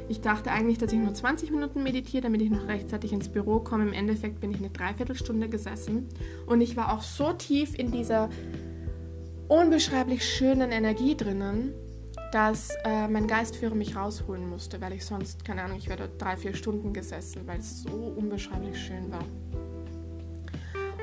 Ich 0.09 0.21
dachte 0.21 0.53
eigentlich, 0.53 0.79
dass 0.79 0.93
ich 0.93 1.01
nur 1.01 1.13
20 1.13 1.51
Minuten 1.51 1.83
meditiere, 1.83 2.23
damit 2.23 2.43
ich 2.43 2.51
noch 2.51 2.69
rechtzeitig 2.69 3.13
ins 3.13 3.29
Büro 3.29 3.59
komme. 3.59 3.83
Im 3.89 3.93
Endeffekt 3.93 4.41
bin 4.41 4.53
ich 4.53 4.59
eine 4.59 4.71
Dreiviertelstunde 4.71 5.49
gesessen 5.49 6.07
und 6.47 6.61
ich 6.61 6.77
war 6.77 6.93
auch 6.93 7.03
so 7.03 7.33
tief 7.33 7.77
in 7.77 7.91
dieser 7.91 8.31
unbeschreiblich 9.49 10.25
schönen 10.25 10.71
Energie 10.71 11.17
drinnen, 11.17 11.75
dass 12.33 12.71
äh, 12.85 13.09
mein 13.09 13.27
Geistführer 13.27 13.75
mich 13.75 13.97
rausholen 13.97 14.49
musste, 14.49 14.81
weil 14.81 14.93
ich 14.93 15.05
sonst, 15.05 15.45
keine 15.45 15.63
Ahnung, 15.63 15.79
ich 15.79 15.89
wäre 15.89 15.99
dort 15.99 16.23
drei, 16.23 16.37
vier 16.37 16.55
Stunden 16.55 16.93
gesessen, 16.93 17.43
weil 17.47 17.59
es 17.59 17.83
so 17.83 18.15
unbeschreiblich 18.17 18.79
schön 18.79 19.11
war. 19.11 19.25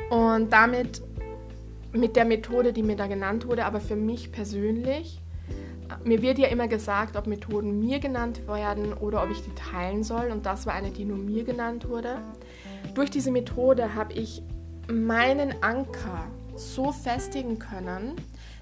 Und 0.10 0.54
damit, 0.54 1.02
mit 1.92 2.16
der 2.16 2.26
Methode, 2.26 2.72
die 2.74 2.84
mir 2.84 2.96
da 2.96 3.08
genannt 3.08 3.48
wurde, 3.48 3.66
aber 3.66 3.82
für 3.82 3.96
mich 3.96 4.32
persönlich, 4.32 5.22
mir 6.04 6.22
wird 6.22 6.38
ja 6.38 6.48
immer 6.48 6.68
gesagt, 6.68 7.16
ob 7.16 7.28
Methoden 7.28 7.80
mir 7.80 8.00
genannt 8.00 8.48
werden 8.48 8.94
oder 8.94 9.24
ob 9.24 9.32
ich 9.32 9.42
die 9.42 9.54
teilen 9.56 10.04
soll. 10.04 10.32
Und 10.32 10.46
das 10.46 10.66
war 10.66 10.74
eine, 10.74 10.92
die 10.92 11.06
nur 11.06 11.18
mir 11.18 11.44
genannt 11.44 11.88
wurde. 11.88 12.18
Durch 12.94 13.10
diese 13.10 13.32
Methode 13.32 13.96
habe 13.96 14.14
ich 14.14 14.42
meinen 14.90 15.62
Anker 15.62 16.28
so 16.56 16.92
festigen 16.92 17.60
können, 17.60 18.14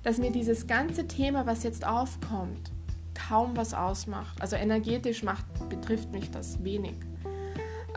dass 0.05 0.19
mir 0.19 0.31
dieses 0.31 0.67
ganze 0.67 1.07
Thema, 1.07 1.47
was 1.47 1.63
jetzt 1.63 1.85
aufkommt, 1.85 2.71
kaum 3.15 3.57
was 3.57 3.73
ausmacht. 3.73 4.39
Also 4.39 4.55
energetisch 4.55 5.23
macht, 5.23 5.45
betrifft 5.67 6.11
mich 6.11 6.29
das 6.29 6.63
wenig. 6.63 6.93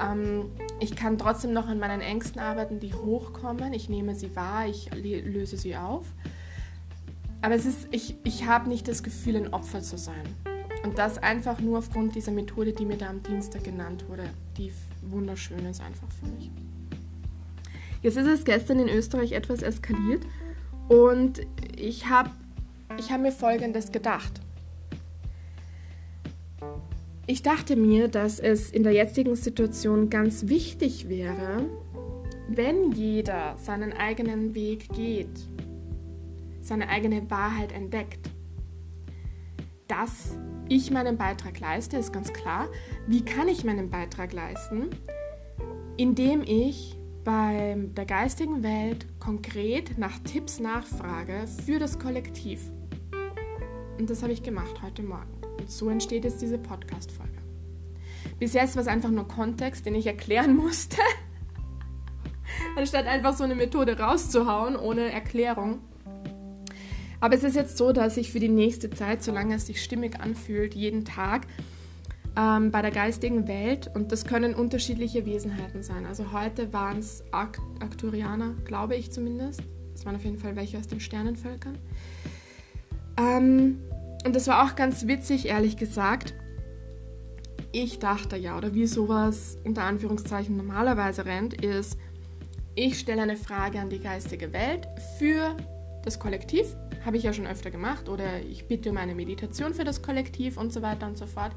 Ähm, 0.00 0.46
ich 0.80 0.96
kann 0.96 1.18
trotzdem 1.18 1.52
noch 1.52 1.68
an 1.68 1.78
meinen 1.78 2.00
Ängsten 2.00 2.40
arbeiten, 2.40 2.80
die 2.80 2.94
hochkommen. 2.94 3.74
Ich 3.74 3.90
nehme 3.90 4.14
sie 4.14 4.34
wahr, 4.34 4.66
ich 4.66 4.88
löse 4.94 5.58
sie 5.58 5.76
auf. 5.76 6.06
Aber 7.42 7.54
es 7.54 7.66
ist, 7.66 7.88
ich, 7.90 8.16
ich 8.24 8.46
habe 8.46 8.70
nicht 8.70 8.88
das 8.88 9.02
Gefühl, 9.02 9.36
ein 9.36 9.52
Opfer 9.52 9.82
zu 9.82 9.98
sein. 9.98 10.24
Und 10.84 10.96
das 10.96 11.18
einfach 11.18 11.60
nur 11.60 11.76
aufgrund 11.76 12.14
dieser 12.14 12.32
Methode, 12.32 12.72
die 12.72 12.86
mir 12.86 12.96
da 12.96 13.10
am 13.10 13.22
Dienstag 13.22 13.64
genannt 13.64 14.08
wurde, 14.08 14.30
die 14.56 14.72
wunderschön 15.02 15.66
ist 15.66 15.82
einfach 15.82 16.08
für 16.12 16.26
mich. 16.28 16.50
Jetzt 18.00 18.16
ist 18.16 18.28
es 18.28 18.44
gestern 18.44 18.78
in 18.78 18.88
Österreich 18.88 19.32
etwas 19.32 19.60
eskaliert 19.60 20.24
und 20.88 21.40
ich 21.76 22.08
habe 22.08 22.30
ich 22.98 23.12
hab 23.12 23.20
mir 23.20 23.32
Folgendes 23.32 23.92
gedacht. 23.92 24.40
Ich 27.26 27.42
dachte 27.42 27.76
mir, 27.76 28.08
dass 28.08 28.40
es 28.40 28.70
in 28.70 28.82
der 28.82 28.92
jetzigen 28.92 29.36
Situation 29.36 30.08
ganz 30.08 30.48
wichtig 30.48 31.10
wäre, 31.10 31.66
wenn 32.48 32.92
jeder 32.92 33.56
seinen 33.58 33.92
eigenen 33.92 34.54
Weg 34.54 34.88
geht, 34.94 35.46
seine 36.62 36.88
eigene 36.88 37.30
Wahrheit 37.30 37.72
entdeckt, 37.72 38.30
dass 39.86 40.38
ich 40.68 40.90
meinen 40.90 41.16
Beitrag 41.16 41.60
leiste, 41.60 41.98
ist 41.98 42.12
ganz 42.12 42.32
klar. 42.32 42.68
Wie 43.06 43.24
kann 43.24 43.48
ich 43.48 43.64
meinen 43.64 43.90
Beitrag 43.90 44.32
leisten? 44.32 44.88
Indem 45.96 46.42
ich 46.42 46.97
bei 47.28 47.76
der 47.94 48.06
geistigen 48.06 48.62
Welt 48.62 49.04
konkret 49.20 49.98
nach 49.98 50.18
Tipps 50.20 50.60
nachfrage 50.60 51.46
für 51.66 51.78
das 51.78 51.98
Kollektiv. 51.98 52.62
Und 53.98 54.08
das 54.08 54.22
habe 54.22 54.32
ich 54.32 54.42
gemacht 54.42 54.80
heute 54.80 55.02
Morgen. 55.02 55.28
Und 55.60 55.70
so 55.70 55.90
entsteht 55.90 56.24
jetzt 56.24 56.40
diese 56.40 56.56
Podcast-Folge. 56.56 57.36
Bis 58.38 58.54
jetzt 58.54 58.76
war 58.76 58.80
es 58.80 58.88
einfach 58.88 59.10
nur 59.10 59.28
Kontext, 59.28 59.84
den 59.84 59.94
ich 59.94 60.06
erklären 60.06 60.56
musste. 60.56 61.02
Anstatt 62.78 63.04
einfach 63.04 63.36
so 63.36 63.44
eine 63.44 63.56
Methode 63.56 63.98
rauszuhauen 63.98 64.74
ohne 64.74 65.12
Erklärung. 65.12 65.80
Aber 67.20 67.34
es 67.34 67.44
ist 67.44 67.56
jetzt 67.56 67.76
so, 67.76 67.92
dass 67.92 68.16
ich 68.16 68.32
für 68.32 68.40
die 68.40 68.48
nächste 68.48 68.88
Zeit, 68.88 69.22
solange 69.22 69.56
es 69.56 69.66
sich 69.66 69.84
stimmig 69.84 70.18
anfühlt, 70.18 70.74
jeden 70.74 71.04
Tag 71.04 71.46
ähm, 72.38 72.70
bei 72.70 72.82
der 72.82 72.92
geistigen 72.92 73.48
Welt 73.48 73.90
und 73.94 74.12
das 74.12 74.24
können 74.24 74.54
unterschiedliche 74.54 75.26
Wesenheiten 75.26 75.82
sein. 75.82 76.06
Also 76.06 76.32
heute 76.32 76.72
waren 76.72 76.98
es 76.98 77.24
Arcturianer, 77.32 78.54
glaube 78.64 78.94
ich 78.94 79.10
zumindest. 79.10 79.62
Es 79.94 80.06
waren 80.06 80.14
auf 80.14 80.24
jeden 80.24 80.38
Fall 80.38 80.54
welche 80.54 80.78
aus 80.78 80.86
den 80.86 81.00
Sternenvölkern. 81.00 81.76
Ähm, 83.16 83.80
und 84.24 84.36
das 84.36 84.46
war 84.46 84.64
auch 84.64 84.76
ganz 84.76 85.08
witzig, 85.08 85.46
ehrlich 85.46 85.76
gesagt. 85.76 86.34
Ich 87.72 87.98
dachte 87.98 88.36
ja, 88.36 88.56
oder 88.56 88.72
wie 88.72 88.86
sowas 88.86 89.56
unter 89.64 89.82
Anführungszeichen 89.82 90.56
normalerweise 90.56 91.26
rennt, 91.26 91.54
ist, 91.64 91.98
ich 92.76 93.00
stelle 93.00 93.22
eine 93.22 93.36
Frage 93.36 93.80
an 93.80 93.90
die 93.90 93.98
geistige 93.98 94.52
Welt 94.52 94.86
für 95.18 95.56
das 96.04 96.20
Kollektiv. 96.20 96.76
Habe 97.04 97.16
ich 97.16 97.24
ja 97.24 97.32
schon 97.32 97.46
öfter 97.46 97.70
gemacht. 97.70 98.08
Oder 98.08 98.40
ich 98.40 98.68
bitte 98.68 98.90
um 98.90 98.96
eine 98.96 99.16
Meditation 99.16 99.74
für 99.74 99.84
das 99.84 100.02
Kollektiv 100.02 100.56
und 100.56 100.72
so 100.72 100.80
weiter 100.82 101.06
und 101.06 101.18
so 101.18 101.26
fort 101.26 101.52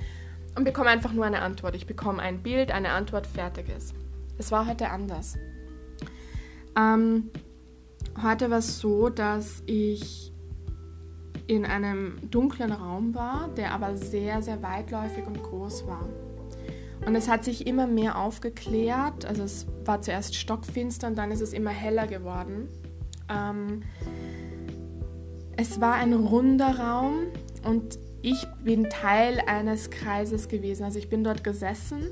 und 0.55 0.63
bekomme 0.63 0.89
einfach 0.89 1.13
nur 1.13 1.25
eine 1.25 1.41
Antwort. 1.41 1.75
Ich 1.75 1.87
bekomme 1.87 2.21
ein 2.21 2.43
Bild, 2.43 2.71
eine 2.71 2.89
Antwort, 2.89 3.27
fertig 3.27 3.69
ist. 3.75 3.93
Es 4.37 4.51
war 4.51 4.67
heute 4.67 4.89
anders. 4.89 5.37
Ähm, 6.77 7.29
heute 8.21 8.49
war 8.49 8.59
es 8.59 8.79
so, 8.79 9.09
dass 9.09 9.63
ich 9.65 10.31
in 11.47 11.65
einem 11.65 12.17
dunklen 12.29 12.71
Raum 12.71 13.13
war, 13.13 13.49
der 13.57 13.73
aber 13.73 13.97
sehr, 13.97 14.41
sehr 14.41 14.61
weitläufig 14.61 15.25
und 15.25 15.41
groß 15.41 15.85
war. 15.87 16.07
Und 17.05 17.15
es 17.15 17.27
hat 17.27 17.43
sich 17.43 17.65
immer 17.67 17.87
mehr 17.87 18.17
aufgeklärt. 18.17 19.25
Also 19.25 19.43
es 19.43 19.65
war 19.85 20.01
zuerst 20.01 20.35
stockfinster 20.35 21.07
und 21.07 21.17
dann 21.17 21.31
ist 21.31 21.41
es 21.41 21.51
immer 21.51 21.71
heller 21.71 22.07
geworden. 22.07 22.67
Ähm, 23.29 23.83
es 25.57 25.81
war 25.81 25.95
ein 25.95 26.13
runder 26.13 26.79
Raum 26.79 27.25
und 27.67 27.99
ich 28.21 28.45
bin 28.63 28.89
Teil 28.89 29.41
eines 29.47 29.89
Kreises 29.89 30.47
gewesen. 30.47 30.83
Also 30.83 30.99
ich 30.99 31.09
bin 31.09 31.23
dort 31.23 31.43
gesessen 31.43 32.03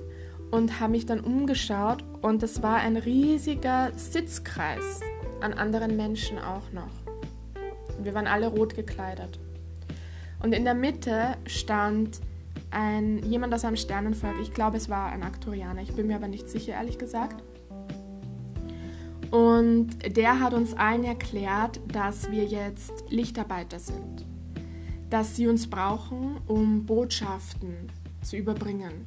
und 0.51 0.79
habe 0.79 0.91
mich 0.91 1.05
dann 1.05 1.19
umgeschaut 1.19 2.03
und 2.21 2.41
es 2.41 2.63
war 2.63 2.77
ein 2.77 2.97
riesiger 2.97 3.91
Sitzkreis 3.95 5.01
an 5.41 5.53
anderen 5.53 5.95
Menschen 5.95 6.39
auch 6.39 6.71
noch. 6.71 6.91
Wir 8.01 8.13
waren 8.13 8.27
alle 8.27 8.47
rot 8.47 8.75
gekleidet. 8.75 9.39
Und 10.41 10.53
in 10.53 10.63
der 10.63 10.73
Mitte 10.73 11.35
stand 11.45 12.21
ein, 12.71 13.21
jemand 13.29 13.53
aus 13.53 13.65
einem 13.65 13.75
Sternenvolk. 13.75 14.35
Ich 14.41 14.53
glaube, 14.53 14.77
es 14.77 14.89
war 14.89 15.11
ein 15.11 15.21
Aktorianer. 15.21 15.81
Ich 15.81 15.93
bin 15.93 16.07
mir 16.07 16.15
aber 16.15 16.27
nicht 16.27 16.49
sicher, 16.49 16.73
ehrlich 16.73 16.97
gesagt. 16.97 17.43
Und 19.31 19.89
der 20.15 20.39
hat 20.39 20.53
uns 20.53 20.73
allen 20.75 21.03
erklärt, 21.03 21.81
dass 21.91 22.31
wir 22.31 22.45
jetzt 22.45 23.03
Lichtarbeiter 23.09 23.77
sind 23.77 24.28
dass 25.09 25.35
sie 25.35 25.47
uns 25.47 25.69
brauchen, 25.69 26.37
um 26.47 26.85
Botschaften 26.85 27.91
zu 28.21 28.37
überbringen. 28.37 29.05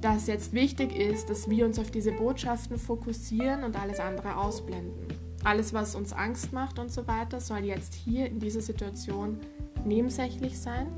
Dass 0.00 0.26
jetzt 0.26 0.52
wichtig 0.52 0.96
ist, 0.96 1.28
dass 1.30 1.50
wir 1.50 1.66
uns 1.66 1.78
auf 1.78 1.90
diese 1.90 2.12
Botschaften 2.12 2.78
fokussieren 2.78 3.64
und 3.64 3.76
alles 3.80 4.00
andere 4.00 4.36
ausblenden. 4.36 5.08
Alles, 5.44 5.72
was 5.72 5.94
uns 5.94 6.12
Angst 6.12 6.52
macht 6.52 6.78
und 6.78 6.90
so 6.90 7.06
weiter, 7.06 7.40
soll 7.40 7.64
jetzt 7.64 7.94
hier 7.94 8.26
in 8.26 8.40
dieser 8.40 8.60
Situation 8.60 9.38
nebensächlich 9.84 10.58
sein. 10.58 10.88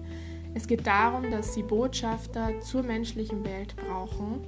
Es 0.55 0.67
geht 0.67 0.87
darum, 0.87 1.31
dass 1.31 1.55
sie 1.55 1.63
Botschafter 1.63 2.61
zur 2.61 2.83
menschlichen 2.83 3.45
Welt 3.45 3.77
brauchen, 3.77 4.41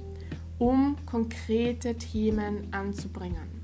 um 0.57 0.95
konkrete 1.05 1.95
Themen 1.95 2.67
anzubringen. 2.71 3.61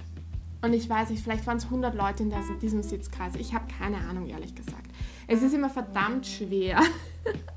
Und 0.62 0.74
ich 0.74 0.90
weiß 0.90 1.10
nicht, 1.12 1.24
vielleicht 1.24 1.46
waren 1.46 1.58
es 1.58 1.66
100 1.66 1.96
Leute 1.96 2.24
in 2.24 2.34
diesem 2.60 2.84
Sitzkreis. 2.84 3.36
Ich 3.36 3.54
habe 3.54 3.66
keine 3.72 3.98
Ahnung, 3.98 4.28
ehrlich 4.28 4.56
gesagt. 4.56 4.87
Es 5.30 5.44
ist 5.44 5.54
immer 5.54 5.70
verdammt 5.70 6.26
schwer, 6.26 6.80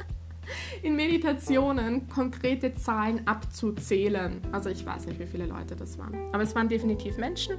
in 0.83 0.97
Meditationen 0.97 2.09
konkrete 2.09 2.75
Zahlen 2.75 3.27
abzuzählen. 3.29 4.41
Also 4.51 4.71
ich 4.71 4.85
weiß 4.85 5.07
nicht, 5.07 5.21
wie 5.21 5.27
viele 5.27 5.47
Leute 5.47 5.77
das 5.77 5.97
waren. 5.97 6.15
Aber 6.33 6.43
es 6.43 6.55
waren 6.57 6.69
definitiv 6.69 7.17
Menschen 7.17 7.57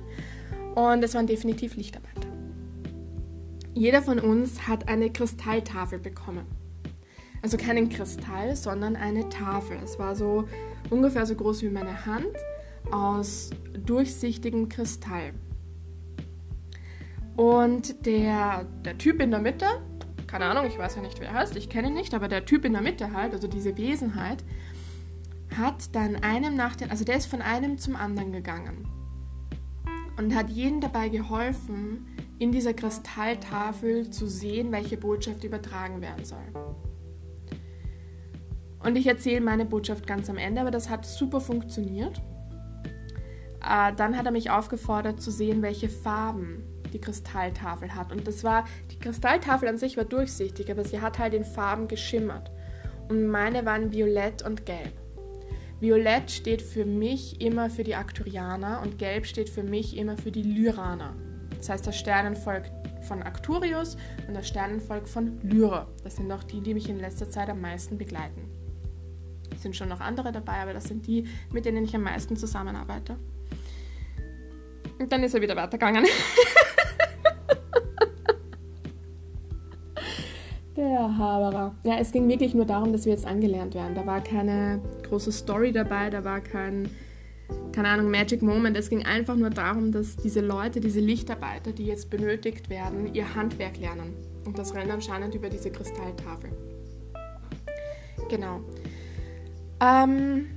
und 0.76 1.02
es 1.02 1.16
waren 1.16 1.28
definitiv 1.28 1.78
Lichtarbeiter. 1.78 2.28
Jeder 3.74 4.02
von 4.02 4.20
uns 4.20 4.68
hat 4.68 4.90
eine 4.90 5.10
Kristalltafel 5.10 5.98
bekommen. 5.98 6.46
Also 7.42 7.56
keinen 7.56 7.88
Kristall, 7.88 8.58
sondern 8.58 8.98
eine 8.98 9.30
Tafel. 9.30 9.78
Es 9.82 9.98
war 9.98 10.16
so 10.16 10.44
ungefähr 10.90 11.26
so 11.26 11.36
groß 11.36 11.62
wie 11.62 11.70
meine 11.70 12.06
Hand 12.06 12.36
aus 12.92 13.52
durchsichtigem 13.86 14.68
Kristall. 14.68 15.32
Und 17.38 18.06
der, 18.06 18.66
der 18.84 18.98
Typ 18.98 19.22
in 19.22 19.32
der 19.32 19.40
Mitte 19.40 19.66
keine 20.32 20.46
Ahnung, 20.46 20.66
ich 20.66 20.78
weiß 20.78 20.96
ja 20.96 21.02
nicht, 21.02 21.20
wer 21.20 21.28
er 21.28 21.34
heißt, 21.34 21.58
ich 21.58 21.70
kenne 21.70 21.90
ihn 21.90 21.94
nicht, 21.94 22.14
aber 22.14 22.30
der 22.30 22.46
Typ 22.46 22.64
in 22.64 22.72
der 22.72 22.82
Mitte 22.82 23.12
halt, 23.12 23.34
also 23.34 23.50
diese 23.50 23.78
Wesenheit, 23.78 24.46
hat 25.58 25.94
dann 25.94 26.16
einem 26.16 26.56
nach 26.56 26.78
dem, 26.78 26.90
also 26.90 27.04
der 27.04 27.18
ist 27.18 27.26
von 27.26 27.42
einem 27.42 27.78
zum 27.78 27.98
anderen 27.98 28.32
gegangen. 28.32 28.88
und 30.18 30.36
hat 30.36 30.50
jedem 30.50 30.82
dabei 30.82 31.10
geholfen, 31.10 32.06
in 32.38 32.52
dieser 32.52 32.74
Kristalltafel 32.74 34.10
zu 34.10 34.28
sehen, 34.28 34.72
welche 34.72 34.98
Botschaft 34.98 35.44
übertragen 35.44 36.02
werden 36.02 36.26
soll. 36.26 36.38
Und 38.84 38.98
ich 38.98 39.08
erzähle 39.08 39.42
meine 39.42 39.66
Botschaft 39.66 40.06
ganz 40.06 40.30
am 40.30 40.38
Ende, 40.38 40.62
aber 40.62 40.72
das 40.72 40.90
hat 40.90 41.06
super 41.06 41.42
funktioniert. 41.42 42.22
Äh, 43.68 43.94
dann 43.96 44.18
hat 44.18 44.26
er 44.26 44.32
mich 44.32 44.50
aufgefordert 44.50 45.22
zu 45.22 45.32
sehen, 45.32 45.62
welche 45.62 45.90
Farben 45.90 46.64
die 46.94 47.02
Kristalltafel 47.02 47.96
hat. 47.96 48.12
Und 48.12 48.28
das 48.28 48.44
war, 48.44 48.66
die 48.92 49.00
Kristalltafel 49.00 49.68
an 49.68 49.78
sich 49.78 49.98
war 49.98 50.06
durchsichtig, 50.06 50.70
aber 50.72 50.84
sie 50.84 51.02
hat 51.02 51.20
halt 51.20 51.34
in 51.34 51.46
Farben 51.46 51.88
geschimmert. 51.88 52.52
Und 53.10 53.28
meine 53.28 53.66
waren 53.66 53.92
violett 53.92 54.44
und 54.44 54.66
gelb. 54.66 54.94
Violett 55.80 56.30
steht 56.30 56.62
für 56.62 56.86
mich 56.86 57.42
immer 57.42 57.70
für 57.70 57.84
die 57.84 57.96
Arcturianer 57.96 58.82
und 58.84 59.00
gelb 59.00 59.26
steht 59.26 59.50
für 59.50 59.64
mich 59.64 59.98
immer 59.98 60.16
für 60.16 60.32
die 60.32 60.44
Lyraner. 60.44 61.16
Das 61.58 61.70
heißt 61.70 61.88
das 61.88 61.98
Sternenvolk 61.98 62.66
von 63.02 63.24
Arcturius 63.24 63.98
und 64.28 64.36
das 64.36 64.48
Sternenvolk 64.48 65.08
von 65.08 65.40
Lyra. 65.42 65.88
Das 66.04 66.16
sind 66.16 66.32
auch 66.32 66.44
die, 66.44 66.62
die 66.62 66.74
mich 66.74 66.88
in 66.88 67.00
letzter 67.00 67.30
Zeit 67.30 67.50
am 67.50 67.62
meisten 67.62 67.98
begleiten. 67.98 68.50
Es 69.54 69.64
sind 69.64 69.76
schon 69.76 69.90
noch 69.90 70.00
andere 70.00 70.32
dabei, 70.32 70.62
aber 70.62 70.74
das 70.74 70.86
sind 70.86 71.06
die, 71.08 71.28
mit 71.52 71.66
denen 71.66 71.84
ich 71.84 71.96
am 71.96 72.04
meisten 72.04 72.36
zusammenarbeite. 72.36 73.18
Und 75.00 75.12
dann 75.12 75.24
ist 75.24 75.34
er 75.34 75.42
wieder 75.42 75.56
weitergegangen. 75.56 76.06
Haberer. 81.00 81.76
Ja, 81.84 81.98
es 82.00 82.12
ging 82.12 82.28
wirklich 82.28 82.54
nur 82.54 82.66
darum, 82.66 82.92
dass 82.92 83.06
wir 83.06 83.14
jetzt 83.14 83.26
angelernt 83.26 83.76
werden. 83.76 83.96
Da 83.96 84.06
war 84.06 84.22
keine 84.22 84.82
große 85.08 85.32
Story 85.32 85.72
dabei, 85.72 86.10
da 86.10 86.24
war 86.24 86.42
kein 86.42 86.90
keine 87.74 87.88
Ahnung, 87.88 88.12
Magic 88.12 88.42
Moment. 88.42 88.78
Es 88.78 88.90
ging 88.90 89.06
einfach 89.06 89.36
nur 89.36 89.50
darum, 89.50 89.92
dass 89.92 90.18
diese 90.18 90.42
Leute, 90.42 90.80
diese 90.80 91.00
Lichtarbeiter, 91.00 91.72
die 91.72 91.86
jetzt 91.86 92.10
benötigt 92.10 92.70
werden, 92.70 93.14
ihr 93.14 93.36
Handwerk 93.36 93.78
lernen. 93.78 94.14
Und 94.46 94.58
das 94.58 94.74
rennt 94.74 94.92
anscheinend 94.92 95.36
über 95.36 95.50
diese 95.50 95.72
Kristalltafel. 95.72 96.52
Genau. 98.30 98.62
Ähm, 99.82 100.48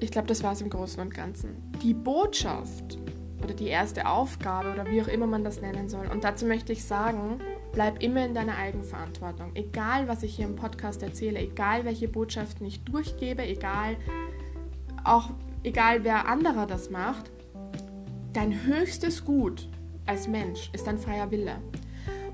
ich 0.00 0.10
glaube, 0.10 0.28
das 0.28 0.42
war 0.42 0.52
es 0.52 0.60
im 0.60 0.70
Großen 0.70 1.00
und 1.00 1.14
Ganzen. 1.14 1.72
Die 1.82 1.94
Botschaft 1.94 2.98
oder 3.42 3.54
die 3.54 3.68
erste 3.68 4.06
Aufgabe 4.06 4.72
oder 4.72 4.90
wie 4.90 5.00
auch 5.00 5.08
immer 5.08 5.26
man 5.26 5.44
das 5.44 5.60
nennen 5.60 5.88
soll. 5.88 6.06
Und 6.12 6.24
dazu 6.24 6.44
möchte 6.44 6.72
ich 6.72 6.84
sagen, 6.84 7.40
bleib 7.72 8.02
immer 8.02 8.24
in 8.24 8.34
deiner 8.34 8.56
Eigenverantwortung. 8.56 9.52
Egal, 9.54 10.08
was 10.08 10.22
ich 10.22 10.36
hier 10.36 10.46
im 10.46 10.56
Podcast 10.56 11.02
erzähle, 11.02 11.40
egal, 11.40 11.84
welche 11.84 12.08
Botschaften 12.08 12.66
ich 12.66 12.84
durchgebe, 12.84 13.42
egal, 13.42 13.96
auch 15.04 15.30
egal 15.62 16.04
wer 16.04 16.28
anderer 16.28 16.66
das 16.66 16.90
macht, 16.90 17.30
dein 18.32 18.64
höchstes 18.64 19.24
Gut 19.24 19.68
als 20.06 20.28
Mensch 20.28 20.70
ist 20.72 20.86
dein 20.86 20.98
freier 20.98 21.30
Wille. 21.30 21.56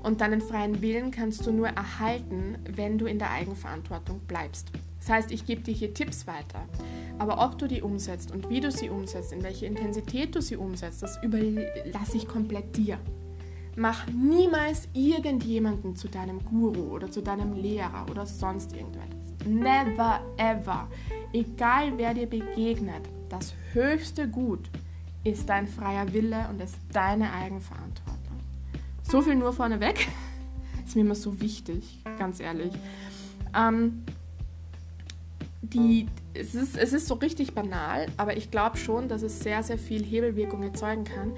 Und 0.03 0.21
deinen 0.21 0.41
freien 0.41 0.81
Willen 0.81 1.11
kannst 1.11 1.45
du 1.45 1.51
nur 1.51 1.67
erhalten, 1.67 2.57
wenn 2.75 2.97
du 2.97 3.05
in 3.07 3.19
der 3.19 3.31
Eigenverantwortung 3.31 4.19
bleibst. 4.21 4.71
Das 4.99 5.09
heißt, 5.09 5.31
ich 5.31 5.45
gebe 5.45 5.61
dir 5.61 5.73
hier 5.73 5.93
Tipps 5.93 6.27
weiter. 6.27 6.67
Aber 7.19 7.43
ob 7.43 7.57
du 7.57 7.67
die 7.67 7.81
umsetzt 7.81 8.31
und 8.31 8.49
wie 8.49 8.59
du 8.59 8.71
sie 8.71 8.89
umsetzt, 8.89 9.33
in 9.33 9.43
welche 9.43 9.65
Intensität 9.65 10.35
du 10.35 10.41
sie 10.41 10.55
umsetzt, 10.55 11.01
das 11.01 11.21
überlasse 11.23 12.17
ich 12.17 12.27
komplett 12.27 12.75
dir. 12.77 12.99
Mach 13.79 14.07
niemals 14.07 14.87
irgendjemanden 14.93 15.95
zu 15.95 16.07
deinem 16.07 16.43
Guru 16.43 16.95
oder 16.95 17.11
zu 17.11 17.21
deinem 17.21 17.53
Lehrer 17.53 18.07
oder 18.09 18.25
sonst 18.25 18.73
irgendetwas. 18.73 19.45
Never 19.45 20.19
ever. 20.37 20.87
Egal 21.31 21.95
wer 21.95 22.15
dir 22.15 22.25
begegnet, 22.25 23.07
das 23.29 23.53
höchste 23.73 24.27
Gut 24.27 24.67
ist 25.23 25.47
dein 25.47 25.67
freier 25.67 26.11
Wille 26.11 26.47
und 26.49 26.59
ist 26.59 26.79
deine 26.91 27.31
Eigenverantwortung. 27.31 28.39
So 29.03 29.21
viel 29.21 29.35
nur 29.35 29.53
vorneweg. 29.53 30.07
ist 30.83 30.95
mir 30.95 31.03
immer 31.03 31.13
so 31.13 31.39
wichtig, 31.39 31.99
ganz 32.17 32.39
ehrlich. 32.39 32.73
Ähm, 33.55 34.03
die, 35.61 36.07
es, 36.33 36.55
ist, 36.55 36.75
es 36.75 36.93
ist 36.93 37.05
so 37.05 37.13
richtig 37.13 37.53
banal, 37.53 38.07
aber 38.17 38.37
ich 38.37 38.49
glaube 38.49 38.77
schon, 38.77 39.07
dass 39.07 39.21
es 39.21 39.39
sehr, 39.39 39.61
sehr 39.61 39.77
viel 39.77 40.03
Hebelwirkung 40.03 40.63
erzeugen 40.63 41.03
kann. 41.03 41.33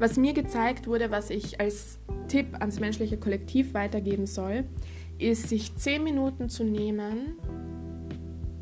Was 0.00 0.16
mir 0.16 0.32
gezeigt 0.32 0.86
wurde, 0.86 1.10
was 1.10 1.28
ich 1.28 1.60
als 1.60 1.98
Tipp 2.26 2.56
ans 2.58 2.80
menschliche 2.80 3.18
Kollektiv 3.18 3.74
weitergeben 3.74 4.26
soll, 4.26 4.64
ist, 5.18 5.50
sich 5.50 5.76
zehn 5.76 6.02
Minuten 6.02 6.48
zu 6.48 6.64
nehmen 6.64 7.36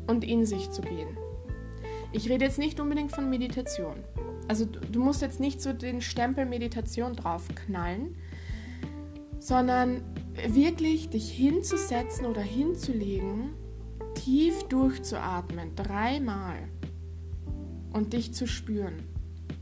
und 0.05 0.25
in 0.25 0.45
sich 0.45 0.69
zu 0.69 0.81
gehen. 0.81 1.17
Ich 2.11 2.29
rede 2.29 2.43
jetzt 2.43 2.59
nicht 2.59 2.81
unbedingt 2.81 3.13
von 3.13 3.29
Meditation. 3.29 3.95
Also 4.49 4.65
du, 4.65 4.81
du 4.81 5.01
musst 5.01 5.21
jetzt 5.21 5.39
nicht 5.39 5.61
so 5.61 5.71
den 5.71 6.01
Stempel 6.01 6.45
Meditation 6.45 7.13
draufknallen, 7.13 8.17
sondern 9.39 10.01
wirklich 10.45 11.09
dich 11.09 11.31
hinzusetzen 11.31 12.25
oder 12.25 12.41
hinzulegen, 12.41 13.53
tief 14.13 14.63
durchzuatmen, 14.63 15.73
dreimal 15.77 16.67
und 17.93 18.11
dich 18.11 18.33
zu 18.33 18.45
spüren. 18.45 19.18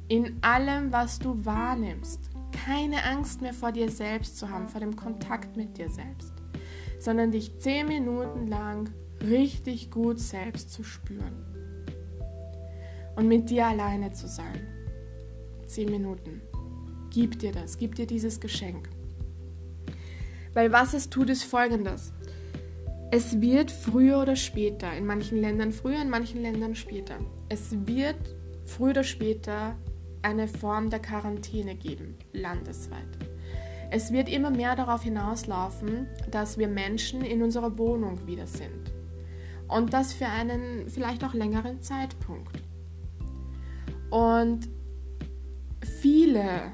In 0.10 0.38
allem, 0.42 0.92
was 0.92 1.20
du 1.20 1.46
wahrnimmst. 1.46 2.30
Keine 2.66 3.04
Angst 3.04 3.42
mehr 3.42 3.54
vor 3.54 3.72
dir 3.72 3.90
selbst 3.90 4.38
zu 4.38 4.50
haben, 4.50 4.68
vor 4.68 4.80
dem 4.80 4.96
Kontakt 4.96 5.58
mit 5.58 5.78
dir 5.78 5.90
selbst, 5.90 6.34
sondern 7.00 7.32
dich 7.32 7.60
zehn 7.60 7.88
Minuten 7.88 8.48
lang 8.48 8.90
richtig 9.22 9.92
gut 9.92 10.20
selbst 10.20 10.72
zu 10.72 10.84
spüren 10.84 11.46
und 13.16 13.28
mit 13.28 13.50
dir 13.50 13.68
alleine 13.68 14.12
zu 14.12 14.28
sein. 14.28 14.68
Zehn 15.66 15.90
Minuten. 15.90 16.42
Gib 17.10 17.40
dir 17.40 17.52
das, 17.52 17.78
gib 17.78 17.96
dir 17.96 18.06
dieses 18.06 18.40
Geschenk. 18.40 18.90
Weil 20.54 20.72
was 20.72 20.94
es 20.94 21.10
tut, 21.10 21.30
ist 21.30 21.44
folgendes. 21.44 22.14
Es 23.12 23.42
wird 23.42 23.72
früher 23.72 24.22
oder 24.22 24.36
später, 24.36 24.94
in 24.94 25.06
manchen 25.06 25.40
Ländern 25.40 25.72
früher, 25.72 26.02
in 26.02 26.10
manchen 26.10 26.42
Ländern 26.42 26.76
später, 26.76 27.16
es 27.50 27.72
wird 27.88 28.18
früher 28.66 28.90
oder 28.90 29.04
später 29.04 29.76
eine 30.28 30.50
Form 30.50 30.90
der 30.90 31.00
Quarantäne 31.00 31.74
geben, 31.76 32.18
landesweit. 32.34 33.18
Es 33.90 34.12
wird 34.12 34.28
immer 34.28 34.50
mehr 34.50 34.76
darauf 34.76 35.04
hinauslaufen, 35.04 36.08
dass 36.30 36.58
wir 36.58 36.68
Menschen 36.68 37.22
in 37.22 37.42
unserer 37.42 37.78
Wohnung 37.78 38.28
wieder 38.28 38.46
sind. 38.46 38.92
Und 39.70 39.94
das 39.94 40.12
für 40.12 40.26
einen 40.26 40.90
vielleicht 40.90 41.24
auch 41.24 41.34
längeren 41.34 41.82
Zeitpunkt. 41.82 42.62
Und 44.10 44.68
viele 46.02 46.74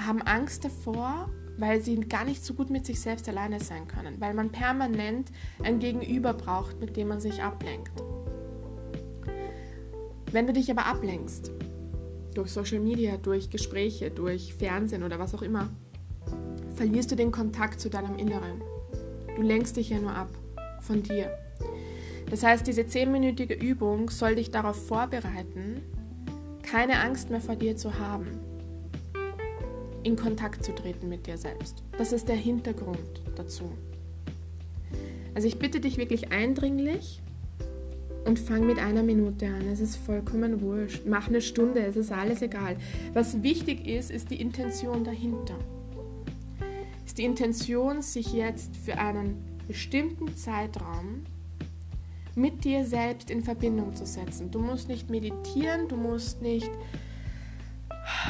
haben 0.00 0.22
Angst 0.22 0.64
davor, 0.64 1.28
weil 1.58 1.82
sie 1.82 2.00
gar 2.00 2.24
nicht 2.24 2.42
so 2.42 2.54
gut 2.54 2.70
mit 2.70 2.86
sich 2.86 2.98
selbst 2.98 3.28
alleine 3.28 3.60
sein 3.60 3.86
können, 3.86 4.18
weil 4.22 4.32
man 4.32 4.50
permanent 4.50 5.30
ein 5.62 5.78
Gegenüber 5.78 6.32
braucht, 6.32 6.80
mit 6.80 6.96
dem 6.96 7.08
man 7.08 7.20
sich 7.20 7.42
ablenkt. 7.42 7.92
Wenn 10.32 10.46
du 10.46 10.54
dich 10.54 10.70
aber 10.70 10.86
ablenkst, 10.86 11.50
durch 12.34 12.50
Social 12.50 12.80
Media, 12.80 13.16
durch 13.16 13.50
Gespräche, 13.50 14.10
durch 14.10 14.54
Fernsehen 14.54 15.02
oder 15.02 15.18
was 15.18 15.34
auch 15.34 15.42
immer, 15.42 15.68
verlierst 16.74 17.10
du 17.10 17.16
den 17.16 17.32
Kontakt 17.32 17.80
zu 17.80 17.90
deinem 17.90 18.16
Inneren. 18.16 18.62
Du 19.36 19.42
lenkst 19.42 19.76
dich 19.76 19.90
ja 19.90 19.98
nur 19.98 20.14
ab 20.14 20.30
von 20.80 21.02
dir. 21.02 21.30
Das 22.30 22.42
heißt, 22.42 22.66
diese 22.66 22.86
zehnminütige 22.86 23.54
Übung 23.54 24.08
soll 24.10 24.36
dich 24.36 24.50
darauf 24.50 24.86
vorbereiten, 24.86 25.82
keine 26.62 27.00
Angst 27.00 27.30
mehr 27.30 27.40
vor 27.40 27.56
dir 27.56 27.76
zu 27.76 27.98
haben, 27.98 28.28
in 30.04 30.16
Kontakt 30.16 30.64
zu 30.64 30.74
treten 30.74 31.08
mit 31.08 31.26
dir 31.26 31.36
selbst. 31.36 31.82
Das 31.98 32.12
ist 32.12 32.28
der 32.28 32.36
Hintergrund 32.36 33.22
dazu. 33.34 33.72
Also 35.34 35.48
ich 35.48 35.58
bitte 35.58 35.80
dich 35.80 35.96
wirklich 35.96 36.32
eindringlich 36.32 37.20
und 38.24 38.38
fang 38.38 38.66
mit 38.66 38.78
einer 38.78 39.02
Minute 39.02 39.46
an. 39.46 39.66
Es 39.68 39.80
ist 39.80 39.96
vollkommen 39.96 40.60
wurscht. 40.60 41.02
Mach 41.06 41.28
eine 41.28 41.40
Stunde, 41.40 41.80
es 41.80 41.96
ist 41.96 42.12
alles 42.12 42.42
egal. 42.42 42.76
Was 43.14 43.42
wichtig 43.42 43.86
ist, 43.86 44.10
ist 44.10 44.30
die 44.30 44.40
Intention 44.40 45.04
dahinter. 45.04 45.56
Ist 47.06 47.18
die 47.18 47.24
Intention, 47.24 48.02
sich 48.02 48.32
jetzt 48.32 48.76
für 48.76 48.98
einen 48.98 49.36
bestimmten 49.66 50.36
Zeitraum 50.36 51.24
mit 52.34 52.64
dir 52.64 52.84
selbst 52.84 53.30
in 53.30 53.42
Verbindung 53.42 53.94
zu 53.94 54.06
setzen. 54.06 54.50
Du 54.50 54.60
musst 54.60 54.88
nicht 54.88 55.10
meditieren, 55.10 55.88
du 55.88 55.96
musst 55.96 56.42
nicht 56.42 56.70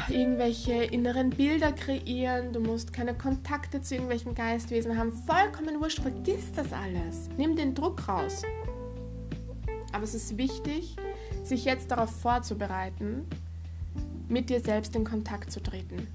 irgendwelche 0.09 0.83
inneren 0.83 1.29
Bilder 1.29 1.71
kreieren, 1.71 2.53
du 2.53 2.59
musst 2.59 2.93
keine 2.93 3.13
Kontakte 3.13 3.81
zu 3.81 3.95
irgendwelchen 3.95 4.35
Geistwesen 4.35 4.97
haben. 4.97 5.11
Vollkommen 5.11 5.79
wurscht, 5.79 5.99
vergiss 5.99 6.51
das 6.55 6.71
alles. 6.73 7.29
Nimm 7.37 7.55
den 7.55 7.73
Druck 7.73 8.07
raus. 8.07 8.43
Aber 9.91 10.03
es 10.03 10.13
ist 10.13 10.37
wichtig, 10.37 10.95
sich 11.43 11.65
jetzt 11.65 11.91
darauf 11.91 12.09
vorzubereiten, 12.09 13.25
mit 14.27 14.49
dir 14.49 14.61
selbst 14.61 14.95
in 14.95 15.03
Kontakt 15.03 15.51
zu 15.51 15.61
treten. 15.61 16.07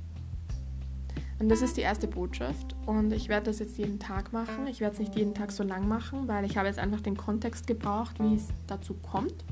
Und 1.38 1.50
das 1.50 1.60
ist 1.60 1.76
die 1.76 1.82
erste 1.82 2.08
Botschaft. 2.08 2.74
Und 2.86 3.12
ich 3.12 3.28
werde 3.28 3.46
das 3.46 3.58
jetzt 3.58 3.76
jeden 3.76 3.98
Tag 3.98 4.32
machen. 4.32 4.66
Ich 4.68 4.80
werde 4.80 4.94
es 4.94 5.00
nicht 5.00 5.16
jeden 5.16 5.34
Tag 5.34 5.52
so 5.52 5.62
lang 5.62 5.86
machen, 5.86 6.28
weil 6.28 6.44
ich 6.46 6.56
habe 6.56 6.68
jetzt 6.68 6.78
einfach 6.78 7.00
den 7.00 7.16
Kontext 7.16 7.66
gebraucht, 7.66 8.16
wie 8.20 8.36
es 8.36 8.48
dazu 8.66 8.94
kommt. 8.94 9.44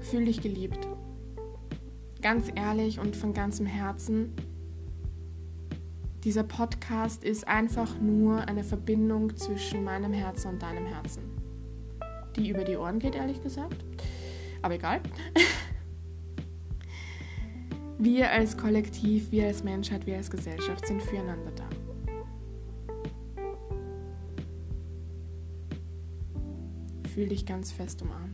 Fühl 0.00 0.26
dich 0.26 0.42
geliebt. 0.42 0.86
Ganz 2.20 2.50
ehrlich 2.54 3.00
und 3.00 3.16
von 3.16 3.32
ganzem 3.32 3.64
Herzen. 3.64 4.34
Dieser 6.24 6.42
Podcast 6.42 7.22
ist 7.22 7.46
einfach 7.46 8.00
nur 8.00 8.48
eine 8.48 8.64
Verbindung 8.64 9.36
zwischen 9.36 9.84
meinem 9.84 10.14
Herzen 10.14 10.48
und 10.48 10.62
deinem 10.62 10.86
Herzen. 10.86 11.22
Die 12.34 12.48
über 12.48 12.64
die 12.64 12.78
Ohren 12.78 12.98
geht, 12.98 13.14
ehrlich 13.14 13.42
gesagt. 13.42 13.84
Aber 14.62 14.74
egal. 14.74 15.02
Wir 17.98 18.30
als 18.30 18.56
Kollektiv, 18.56 19.30
wir 19.30 19.46
als 19.46 19.62
Menschheit, 19.62 20.04
wir 20.04 20.16
als 20.16 20.28
Gesellschaft 20.28 20.86
sind 20.86 21.00
füreinander 21.00 21.52
da. 21.52 21.68
Fühl 27.14 27.28
dich 27.28 27.46
ganz 27.46 27.70
fest 27.70 28.02
umarmt. 28.02 28.33